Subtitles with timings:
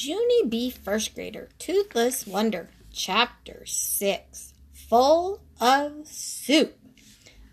[0.00, 0.70] Junie B.
[0.70, 6.78] First Grader, Toothless Wonder, Chapter 6 Full of Soup.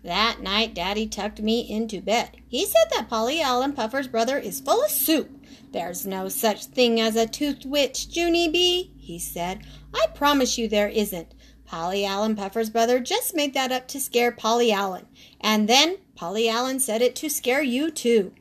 [0.04, 2.36] That night, Daddy tucked me into bed.
[2.46, 5.28] He said that Paulie Allen Puffer's brother is full of soup.
[5.72, 9.66] There's no such thing as a tooth witch, Junie B, he said.
[9.92, 11.34] I promise you there isn't.
[11.68, 15.06] Paulie Allen Puffer's brother just made that up to scare Paulie Allen.
[15.40, 18.32] And then Paulie Allen said it to scare you, too.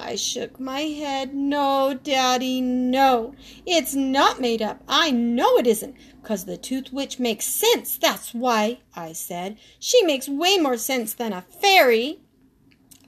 [0.00, 1.34] I shook my head.
[1.34, 3.34] No, Daddy, no.
[3.66, 4.82] It's not made up.
[4.88, 5.96] I know it isn't.
[6.22, 7.98] Cause the Tooth Witch makes sense.
[7.98, 9.58] That's why, I said.
[9.78, 12.20] She makes way more sense than a fairy.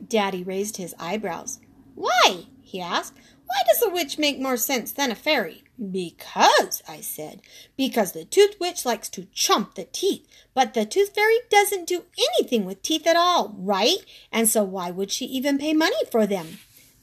[0.07, 1.61] Daddy raised his eyebrows.
[1.95, 2.47] Why?
[2.61, 3.15] he asked.
[3.47, 5.65] Why does a witch make more sense than a fairy?
[5.91, 7.43] Because, I said,
[7.77, 12.05] because the tooth witch likes to chomp the teeth, but the tooth fairy doesn't do
[12.39, 13.99] anything with teeth at all, right?
[14.31, 16.59] And so why would she even pay money for them?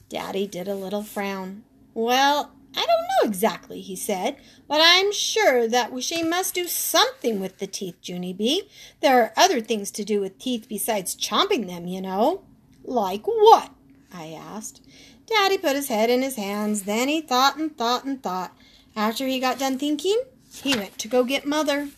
[0.09, 1.63] Daddy did a little frown.
[1.93, 7.39] Well, I don't know exactly, he said, but I'm sure that she must do something
[7.39, 8.69] with the teeth, Junie B.
[9.01, 12.43] There are other things to do with teeth besides chomping them, you know.
[12.83, 13.71] Like what?
[14.13, 14.81] I asked.
[15.25, 16.83] Daddy put his head in his hands.
[16.83, 18.55] Then he thought and thought and thought.
[18.95, 20.21] After he got done thinking,
[20.63, 21.89] he went to go get Mother.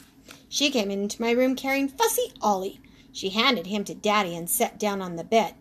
[0.50, 2.80] She came into my room carrying Fussy Ollie.
[3.12, 5.54] She handed him to Daddy and sat down on the bed.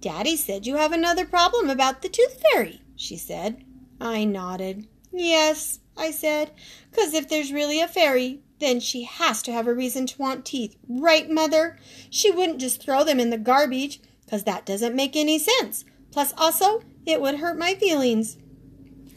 [0.00, 3.64] Daddy said you have another problem about the tooth fairy, she said.
[4.00, 4.86] I nodded.
[5.12, 6.52] Yes, I said,
[6.90, 10.44] because if there's really a fairy, then she has to have a reason to want
[10.44, 11.78] teeth, right, Mother?
[12.08, 15.84] She wouldn't just throw them in the garbage, because that doesn't make any sense.
[16.12, 18.38] Plus, also, it would hurt my feelings.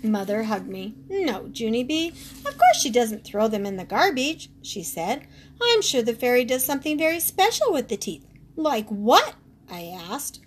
[0.01, 0.95] Mother hugged me.
[1.09, 5.27] No, Junie B, of course she doesn't throw them in the garbage, she said.
[5.61, 8.25] I'm sure the fairy does something very special with the teeth.
[8.57, 9.35] Like what?
[9.71, 10.41] I asked.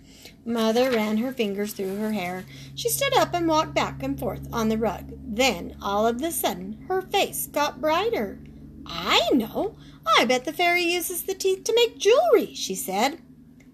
[0.47, 2.45] Mother ran her fingers through her hair.
[2.73, 5.11] She stood up and walked back and forth on the rug.
[5.21, 8.39] Then, all of a sudden, her face got brighter.
[8.85, 9.75] I know.
[10.17, 13.21] I bet the fairy uses the teeth to make jewelry, she said.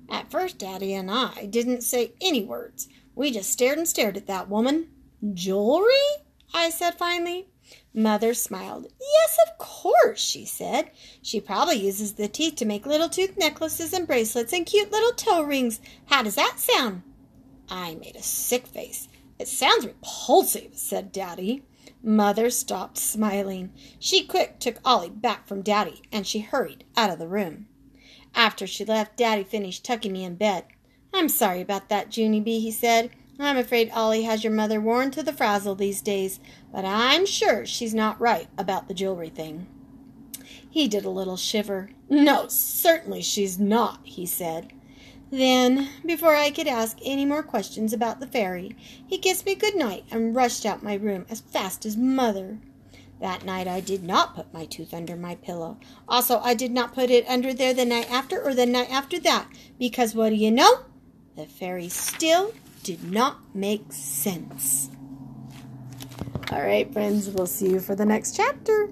[0.10, 2.88] At first, Daddy and I didn't say any words.
[3.14, 4.88] We just stared and stared at that woman.
[5.32, 5.94] Jewelry?
[6.54, 7.48] I said finally.
[7.94, 8.88] Mother smiled.
[9.00, 10.92] Yes, of course, she said.
[11.22, 15.14] She probably uses the teeth to make little tooth necklaces and bracelets and cute little
[15.14, 15.80] toe rings.
[16.06, 17.04] How does that sound?
[17.70, 19.08] I made a sick face.
[19.40, 21.64] It sounds repulsive, said Daddy.
[22.02, 23.72] Mother stopped smiling.
[24.00, 27.68] She quick took Ollie back from Daddy, and she hurried out of the room.
[28.36, 30.66] After she left, Daddy finished tucking me in bed.
[31.14, 33.12] I'm sorry about that, Junie B, he said.
[33.40, 36.40] I'm afraid Ollie has your mother worn to the frazzle these days,
[36.72, 39.68] but I'm sure she's not right about the jewelry thing.
[40.70, 41.90] He did a little shiver.
[42.10, 44.72] No, certainly she's not, he said.
[45.32, 48.76] Then, before I could ask any more questions about the fairy,
[49.08, 52.60] he kissed me good night and rushed out my room as fast as mother.
[53.20, 55.80] That night I did not put my tooth under my pillow.
[56.08, 59.20] Also, I did not put it under there the night after or the night after
[59.22, 59.48] that,
[59.80, 60.86] because what do you know?
[61.36, 64.90] The fairy still did not make sense.
[66.52, 68.90] All right, friends, we'll see you for the next chapter.